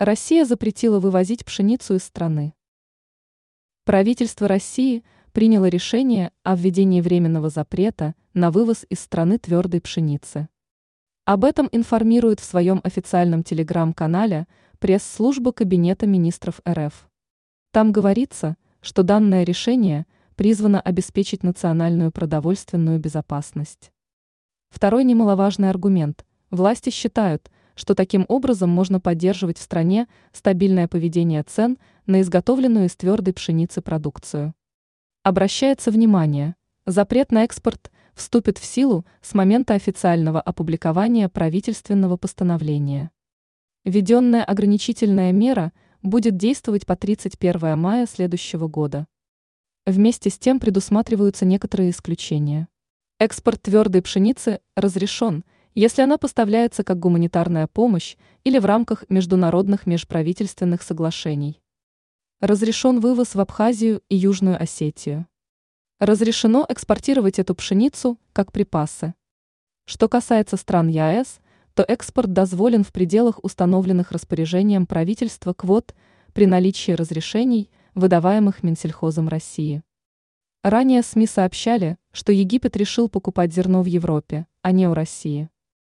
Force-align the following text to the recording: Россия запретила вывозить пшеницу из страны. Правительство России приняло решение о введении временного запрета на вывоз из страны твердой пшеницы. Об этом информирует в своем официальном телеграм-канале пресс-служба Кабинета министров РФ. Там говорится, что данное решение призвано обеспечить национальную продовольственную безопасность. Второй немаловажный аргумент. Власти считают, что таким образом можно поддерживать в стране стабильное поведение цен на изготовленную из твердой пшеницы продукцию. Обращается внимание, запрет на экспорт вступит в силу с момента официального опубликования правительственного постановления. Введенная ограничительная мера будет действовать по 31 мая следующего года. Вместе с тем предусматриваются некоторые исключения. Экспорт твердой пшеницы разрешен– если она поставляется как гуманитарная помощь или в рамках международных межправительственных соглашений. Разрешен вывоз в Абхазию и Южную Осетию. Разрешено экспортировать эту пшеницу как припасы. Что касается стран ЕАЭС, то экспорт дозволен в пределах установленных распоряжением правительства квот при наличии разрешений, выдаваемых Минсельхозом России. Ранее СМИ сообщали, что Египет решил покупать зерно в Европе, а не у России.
Россия 0.00 0.46
запретила 0.46 0.98
вывозить 0.98 1.44
пшеницу 1.44 1.96
из 1.96 2.04
страны. 2.04 2.54
Правительство 3.84 4.48
России 4.48 5.04
приняло 5.32 5.66
решение 5.66 6.32
о 6.42 6.56
введении 6.56 7.02
временного 7.02 7.50
запрета 7.50 8.14
на 8.32 8.50
вывоз 8.50 8.86
из 8.88 9.00
страны 9.00 9.36
твердой 9.36 9.82
пшеницы. 9.82 10.48
Об 11.26 11.44
этом 11.44 11.68
информирует 11.70 12.40
в 12.40 12.44
своем 12.44 12.80
официальном 12.82 13.42
телеграм-канале 13.42 14.46
пресс-служба 14.78 15.52
Кабинета 15.52 16.06
министров 16.06 16.62
РФ. 16.66 17.06
Там 17.70 17.92
говорится, 17.92 18.56
что 18.80 19.02
данное 19.02 19.44
решение 19.44 20.06
призвано 20.34 20.80
обеспечить 20.80 21.42
национальную 21.42 22.10
продовольственную 22.10 22.98
безопасность. 23.00 23.92
Второй 24.70 25.04
немаловажный 25.04 25.68
аргумент. 25.68 26.24
Власти 26.50 26.88
считают, 26.88 27.50
что 27.80 27.94
таким 27.94 28.26
образом 28.28 28.68
можно 28.68 29.00
поддерживать 29.00 29.56
в 29.56 29.62
стране 29.62 30.06
стабильное 30.32 30.86
поведение 30.86 31.42
цен 31.42 31.78
на 32.04 32.20
изготовленную 32.20 32.88
из 32.88 32.94
твердой 32.94 33.32
пшеницы 33.32 33.80
продукцию. 33.80 34.52
Обращается 35.22 35.90
внимание, 35.90 36.56
запрет 36.84 37.32
на 37.32 37.42
экспорт 37.42 37.90
вступит 38.12 38.58
в 38.58 38.66
силу 38.66 39.06
с 39.22 39.32
момента 39.32 39.72
официального 39.72 40.42
опубликования 40.42 41.30
правительственного 41.30 42.18
постановления. 42.18 43.12
Введенная 43.86 44.44
ограничительная 44.44 45.32
мера 45.32 45.72
будет 46.02 46.36
действовать 46.36 46.84
по 46.84 46.96
31 46.96 47.78
мая 47.78 48.06
следующего 48.06 48.68
года. 48.68 49.06
Вместе 49.86 50.28
с 50.28 50.38
тем 50.38 50.60
предусматриваются 50.60 51.46
некоторые 51.46 51.92
исключения. 51.92 52.68
Экспорт 53.18 53.62
твердой 53.62 54.02
пшеницы 54.02 54.60
разрешен– 54.76 55.46
если 55.74 56.02
она 56.02 56.18
поставляется 56.18 56.84
как 56.84 56.98
гуманитарная 56.98 57.66
помощь 57.66 58.16
или 58.44 58.58
в 58.58 58.64
рамках 58.64 59.04
международных 59.08 59.86
межправительственных 59.86 60.82
соглашений. 60.82 61.60
Разрешен 62.40 63.00
вывоз 63.00 63.34
в 63.34 63.40
Абхазию 63.40 64.02
и 64.08 64.16
Южную 64.16 64.60
Осетию. 64.60 65.26
Разрешено 65.98 66.64
экспортировать 66.68 67.38
эту 67.38 67.54
пшеницу 67.54 68.18
как 68.32 68.52
припасы. 68.52 69.14
Что 69.84 70.08
касается 70.08 70.56
стран 70.56 70.88
ЕАЭС, 70.88 71.40
то 71.74 71.82
экспорт 71.82 72.32
дозволен 72.32 72.84
в 72.84 72.92
пределах 72.92 73.42
установленных 73.44 74.12
распоряжением 74.12 74.86
правительства 74.86 75.52
квот 75.52 75.94
при 76.32 76.46
наличии 76.46 76.92
разрешений, 76.92 77.70
выдаваемых 77.94 78.62
Минсельхозом 78.62 79.28
России. 79.28 79.82
Ранее 80.62 81.02
СМИ 81.02 81.26
сообщали, 81.26 81.96
что 82.12 82.32
Египет 82.32 82.76
решил 82.76 83.08
покупать 83.08 83.52
зерно 83.52 83.82
в 83.82 83.86
Европе, 83.86 84.46
а 84.62 84.72
не 84.72 84.88
у 84.88 84.94
России. 84.94 85.48